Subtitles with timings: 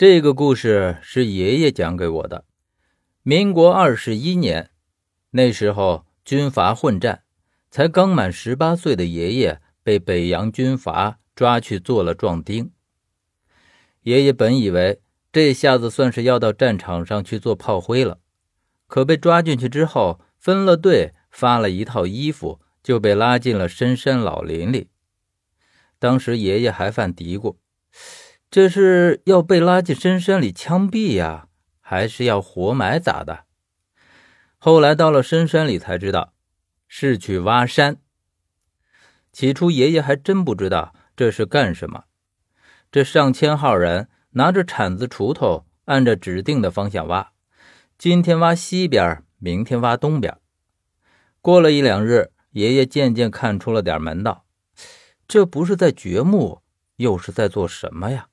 [0.00, 2.46] 这个故事是爷爷讲给我的。
[3.22, 4.70] 民国二十一年，
[5.32, 7.24] 那时候军阀混战，
[7.70, 12.72] 才刚满十八岁的爷爷被北洋军阀抓去做了壮丁。
[14.00, 18.20] 爷爷本以为这下子算是要到战场上去做炮灰了，
[18.86, 24.88] 可被抓进去之后，分了队，发了一套衣服，就被拉进了深山老林里。
[25.98, 27.56] 当时爷爷还犯嘀咕。
[28.50, 31.46] 这是要被拉进深山里枪毙呀，
[31.80, 33.44] 还是要活埋咋的？
[34.58, 36.34] 后来到了深山里才知道，
[36.88, 37.98] 是去挖山。
[39.32, 42.06] 起初爷爷还真不知道这是干什么。
[42.90, 47.30] 这上千号人拿着铲子、锄头，按着指定的方向挖，
[47.96, 50.36] 今天挖西边，明天挖东边。
[51.40, 54.44] 过了一两日，爷爷渐渐看出了点门道，
[55.28, 56.62] 这不是在掘墓，
[56.96, 58.26] 又是在做什么呀？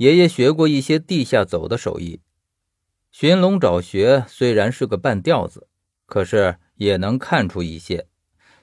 [0.00, 2.22] 爷爷学过一些地下走的手艺，
[3.10, 5.68] 寻龙找穴虽然是个半吊子，
[6.06, 8.06] 可是也能看出一些，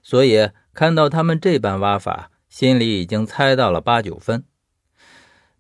[0.02, 4.46] 所以看到他们这般挖法，心里已经猜到了八九分。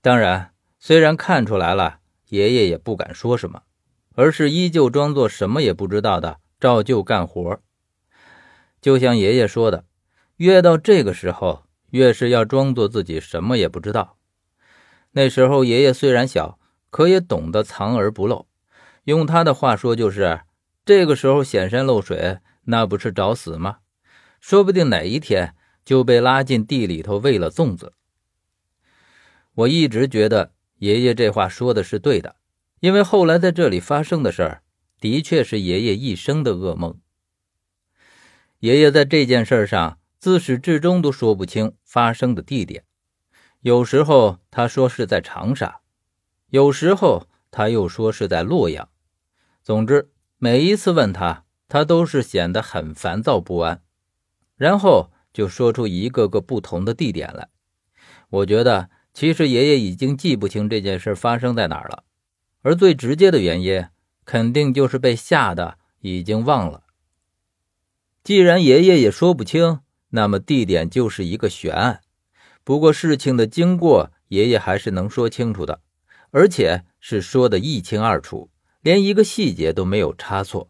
[0.01, 1.99] 当然，虽然看出来了，
[2.29, 3.61] 爷爷也不敢说什么，
[4.15, 7.61] 而是依旧装作什么也不知道的，照旧干活。
[8.81, 9.85] 就像爷爷说的，
[10.37, 14.16] 越到这个时候，越是要装作自己什么也不知道。
[15.17, 16.59] 那时候爷爷虽然小，
[16.91, 18.45] 可也懂得藏而不露。
[19.05, 20.41] 用他的话说，就是
[20.85, 23.79] 这个时候显山露水，那不是找死吗？
[24.39, 27.93] 说不定哪一天就被拉进地里头喂了粽子。
[29.55, 32.35] 我一直觉得爷爷这话说的是对的，
[32.79, 34.61] 因为后来在这里发生的事儿，
[34.99, 36.99] 的确是爷爷一生的噩梦。
[38.59, 42.83] 爷爷在这件事上自始至终都说不清发生的地点。
[43.61, 45.81] 有时候他说是在长沙，
[46.49, 48.89] 有时候他又说是在洛阳。
[49.63, 53.81] 总之，每一次问他，他都是显得很烦躁不安，
[54.55, 57.49] 然后就说出一个个不同的地点来。
[58.29, 62.03] 我觉得，其实爷爷已经记不清这件事发生在哪儿了，
[62.61, 63.85] 而最直接的原因，
[64.23, 66.83] 肯定就是被吓得已经忘了。
[68.23, 69.79] 既然爷爷也说不清，
[70.09, 72.01] 那么地点就是一个悬案。
[72.67, 75.79] 不过事情的经过，爷爷还是能说清楚的，
[76.31, 78.49] 而且是说的一清二楚，
[78.81, 80.69] 连一个细节都没有差错。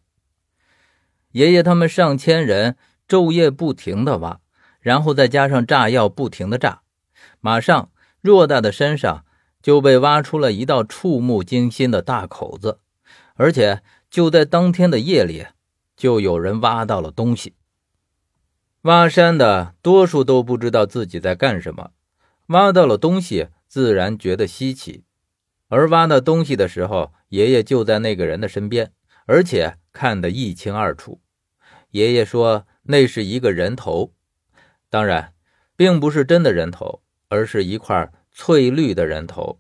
[1.31, 2.77] 爷爷他们上千人
[3.07, 4.39] 昼夜不停的挖，
[4.79, 6.83] 然后再加上炸药不停的炸，
[7.41, 7.89] 马上
[8.21, 9.25] 偌大的山上
[9.63, 12.77] 就被挖出了一道触目惊心的大口子，
[13.33, 13.81] 而且
[14.11, 15.47] 就在当天的夜里，
[15.95, 17.55] 就有人挖到了东西。
[18.87, 21.91] 挖山的多数都不知道自己在干什么，
[22.45, 25.03] 挖到了东西，自然觉得稀奇。
[25.67, 28.93] 而挖到东西的时候，爷爷就在那个人的身边，
[29.25, 31.19] 而且看得一清二楚。
[31.91, 34.13] 爷爷说那是一个人头，
[34.89, 35.33] 当然，
[35.75, 39.59] 并不是真的人头，而是一块翠绿的人头。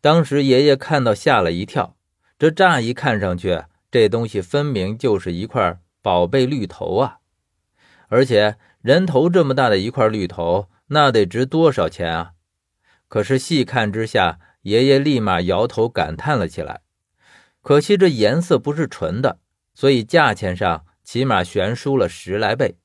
[0.00, 1.94] 当时爷爷看到吓了一跳，
[2.38, 7.19] 这乍一看上去，这东西分明就是一块宝贝绿头啊！
[8.10, 12.32] 而且人头这么大的一块绿头，那得值多少钱啊？
[13.06, 16.80] 可是细看之下，爷爷立马摇头感叹了起来。
[17.62, 19.38] 可惜这颜色不是纯的，
[19.74, 22.78] 所以价钱上起码悬殊了十来倍。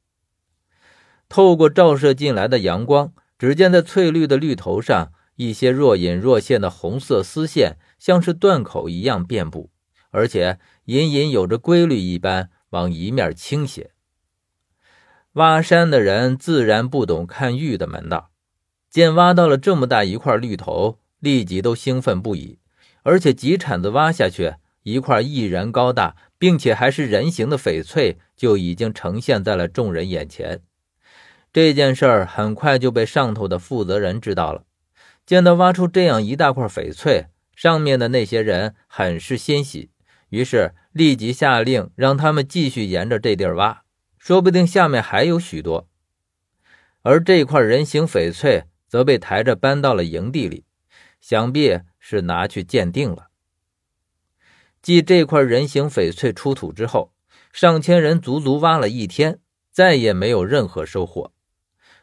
[1.27, 9.71] 透过照射进来的阳光，只见在翠绿的绿头上，一些若隐若现的红色丝线，像是断口一样遍布，
[10.11, 13.89] 而且隐隐有着规律一般往一面倾斜。
[15.35, 18.31] 挖山的人自然不懂看玉的门道，
[18.89, 22.57] 见挖到了这么大一块绿头，立即都兴奋不已，
[23.03, 24.53] 而且几铲子挖下去，
[24.83, 30.61] 一块一人高大，并且还是人形的翡翠就已经呈现在了众人眼前。
[31.51, 34.63] 这件事儿很快就被上头的负责人知道了，
[35.25, 39.89] 见到挖出这样一大块翡翠，上面的那些人很是欣喜，
[40.29, 43.81] 于是立即下令让他们继续沿着这地儿挖。
[44.25, 45.87] 说不定下面还有许多，
[47.03, 50.65] 而这块人形翡翠则被抬着搬到了营地里，
[51.21, 53.27] 想必是拿去鉴定了。
[54.81, 57.13] 继这块人形翡翠出土之后，
[57.53, 59.37] 上千人足足挖了一天，
[59.71, 61.31] 再也没有任何收获。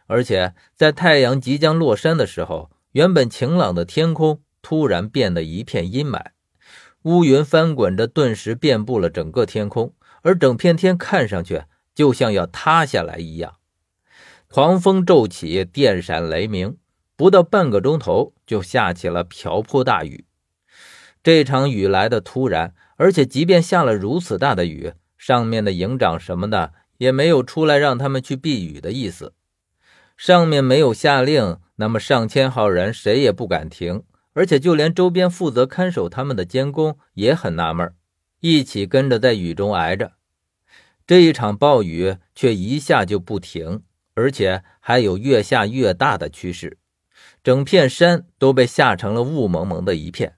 [0.07, 6.27] 而且在太阳即将落山的时候，原本晴朗的天空突然变得一片阴霾，
[7.03, 9.93] 乌云翻滚着，顿时遍布了整个天空，
[10.23, 11.65] 而整片天看上去。
[11.95, 13.57] 就像要塌下来一样，
[14.49, 16.77] 狂风骤起，电闪雷鸣，
[17.17, 20.25] 不到半个钟头就下起了瓢泼大雨。
[21.23, 29.35] 这场雨来的突然，而且即便下了如此大的雨，上面的营长什么的也没有出来让他们去避雨的意思。
[30.17, 34.03] 上面没有下令，那么上千号人谁也不敢停，
[34.35, 37.93] 而且就连周边负责看守他们的监工也很纳闷，
[38.41, 40.13] 一起跟着在雨中挨着。
[41.13, 43.83] 这一场暴雨却一下就不停，
[44.15, 46.79] 而且还有越下越大的趋势，
[47.45, 50.37] 整片山都被吓成了雾蒙蒙的一片。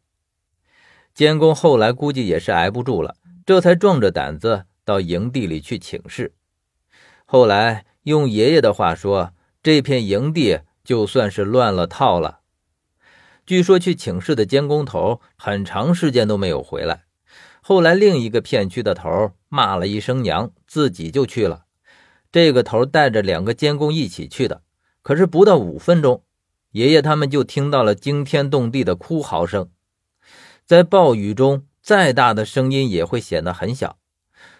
[1.15, 3.15] 监工后来估计也是挨不住了，
[3.47, 6.35] 这才壮着胆子到营地里去请示。
[7.25, 9.32] 后来用爷爷的话说。
[9.62, 12.41] 这片营地就算是乱了套了。
[13.47, 17.05] 据说去请示的监工头很长时间都没有回来。
[17.62, 21.67] 后来另一个片区的头骂了一声娘，自己就去了。
[22.32, 24.62] 这个头带着两个监工一起去的。
[25.03, 26.25] 可是不到五分钟，
[26.73, 29.71] 爷爷他们就听到了惊天动地的哭嚎声。
[30.67, 33.99] 在暴雨中，再大的声音也会显得很小。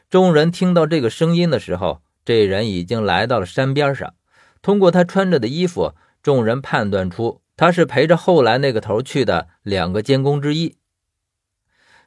[0.08, 4.14] 众人听到这个声音的时候，这人已经来到了山边上。
[4.62, 10.76] 通过他穿着的衣服，众人判断出他是陪着后来那个头去的两个监工之一。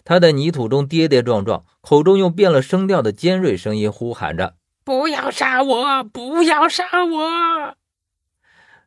[0.07, 4.55] 他在泥土中跌跌撞撞，口中用变了声调的尖锐声音呼喊着
[4.85, 6.01] ：“不要杀我！
[6.01, 7.75] 不要杀我！”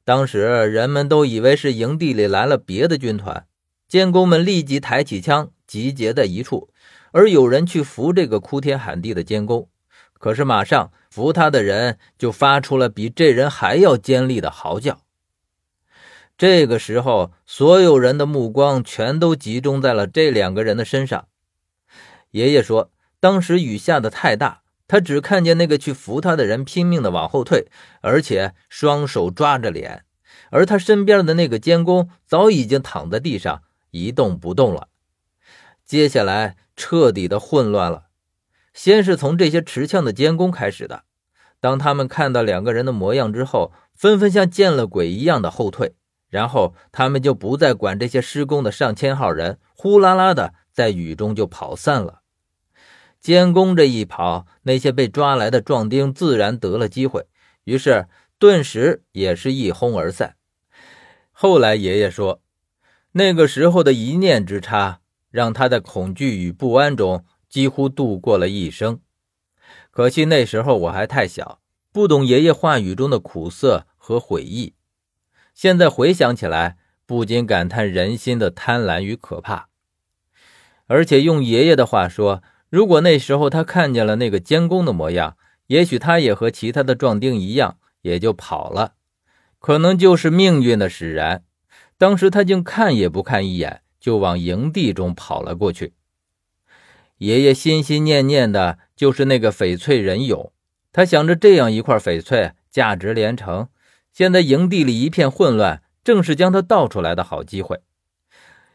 [0.03, 3.45] 当时人们都以为是营地里来了别的军团，
[3.87, 6.71] 监工们立即抬起枪，集结在一处，
[7.13, 9.69] 而有人去扶这个哭天喊地的监工。
[10.15, 15.03] 可是，马上扶他的人就发出了比这人还要尖利的嚎叫。
[16.41, 21.29] 这个时候，所有人的目光全都集中在了这两个人的身上。
[22.31, 22.91] 爷爷说，
[23.21, 27.67] 当时雨下的太大，他只看见那个去扶他的人拼命的往后退，
[28.01, 30.07] 而且双手抓着脸，
[30.51, 33.61] 而他身边的那个监工早已经躺在地上
[33.91, 34.89] 一动不动了。
[35.85, 38.05] 接下来，彻底的混乱了。
[38.73, 41.05] 先是从这些持枪的监工开始的，
[41.61, 45.97] 当他们看到两个人的模样之后，纷纷像见了鬼一样的后退，
[46.31, 52.23] 然后他们就不再管这些施工的上千号人，呼啦啦的在雨中就跑散了。
[53.21, 57.27] 监工这一跑，那些被抓来的壮丁自然得了机会，
[57.65, 58.07] 于是
[58.39, 60.37] 顿时也是一哄而散。
[61.33, 62.41] 后来爷爷说，
[63.13, 65.01] 那个时候的一念之差，
[65.31, 67.27] 让他在恐惧与不安中。
[67.51, 69.01] 几乎度过了一生，
[69.91, 71.61] 可惜那时候我还太小，
[71.91, 74.75] 不懂爷爷话语中的苦涩和悔意。
[75.61, 79.69] 现在回想起来，不禁感叹人心的贪婪与可怕。
[80.87, 85.37] 而且用爷爷的话说，如果那时候他看见了那个监工的模样，
[85.67, 88.95] 也许他也和其他的壮丁一样，也就跑了。
[89.59, 91.45] 可能就是命运的使然，
[91.99, 95.93] 当时他竟看也不看一眼，就往营地中跑了过去。
[97.19, 100.53] 爷爷心心念念的就是那个翡翠人俑，
[100.91, 103.69] 他想着这样一块翡翠价值连城，
[104.13, 107.81] 现在营地里一片混乱，正是将他盗出来的好机会。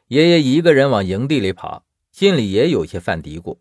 [0.07, 3.57] 爷爷一个人往营地里跑，心里也有些犯嘀咕：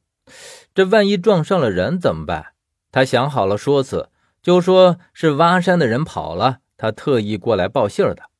[0.74, 2.52] 这万一撞上了人怎么办？
[2.92, 4.10] 他想好了说辞，
[4.42, 8.30] 就说是挖山的人跑了，他特意过来报信的。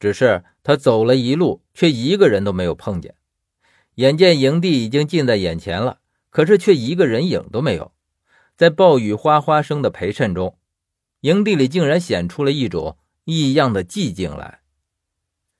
[0.00, 3.14] 只是他走了一路，却一个人都没有碰见。
[3.96, 5.98] 眼见营地已经近在眼前了，
[6.30, 7.92] 可是却一个人影都没有。
[8.56, 10.56] 在暴雨哗哗声的陪衬中，
[11.22, 14.60] 营地里竟然显出了一种异样的寂静来。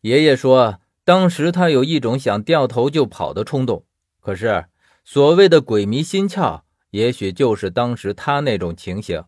[0.02, 3.84] 爷爷说，当时他有一种想掉头就跑的冲动。
[4.20, 4.66] 可是
[5.04, 9.24] 所谓的鬼迷心窍，也许就是当时他那种情形。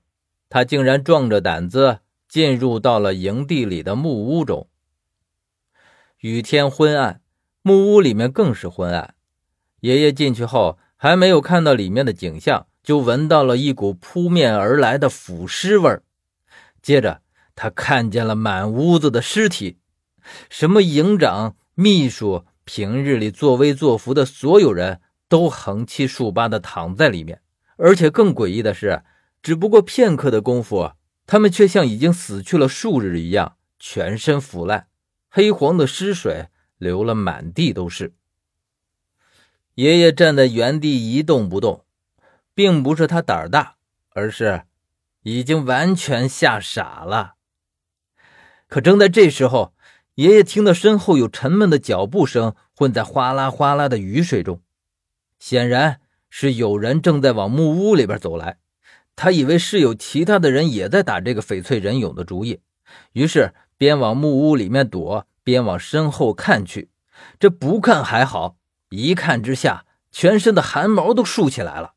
[0.48, 4.68] 他竟然壮着胆子进入到了营地里的木屋中。
[6.18, 7.20] 雨天昏暗。
[7.62, 9.14] 木屋里面更是昏暗。
[9.80, 16.02] 爷爷进去后，还没有看到里面的景象，就闻到了一股扑面而来的腐尸味儿。
[16.84, 17.22] 接着，
[17.56, 19.78] 他看见了满屋子的尸体，
[20.50, 25.00] 什么营长、秘书，平日里作威作福的所有人
[25.30, 27.40] 都横七竖八的躺在里面。
[27.78, 29.02] 而且更诡异的是，
[29.42, 30.92] 只不过片刻的功夫，
[31.26, 34.88] 他们却像已经死去了数日一样，全身腐烂，
[35.30, 36.48] 黑黄的尸水。
[36.76, 38.12] 流了满地都是。
[39.76, 41.86] 爷爷站在原地一动不动，
[42.52, 43.76] 并不是他胆儿大，
[44.10, 44.64] 而是
[45.24, 47.34] 已经完全吓傻了。
[48.68, 49.74] 可正在这时候，
[50.14, 54.62] 爷爷听到身后有沉闷的脚步声混在哗啦哗啦的雨水中，
[55.38, 56.00] 显然
[56.30, 58.58] 是有人正在往木屋里边走来。
[59.16, 62.60] 他以为是有其他的人也在打这个翡翠人俑的主意，
[63.12, 66.90] 于是边往木屋里面躲，边往身后看去。
[67.38, 68.56] 这不看还好，
[68.90, 71.94] 一看之下，全身的汗毛都竖起来了。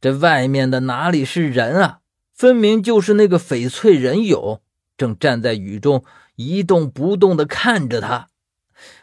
[0.00, 1.97] 这外面的哪里是人啊？
[2.38, 4.60] 分明就是那个翡翠人俑，
[4.96, 6.04] 正站在雨中
[6.36, 8.28] 一动不动地看着他，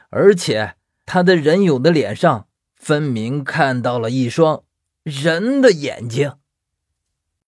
[0.09, 0.75] 而且
[1.05, 4.63] 他的人俑的脸上分明看到了一双
[5.03, 6.31] 人的眼睛。